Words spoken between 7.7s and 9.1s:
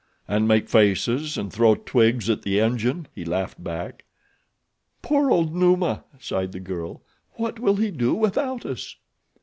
he do without us?"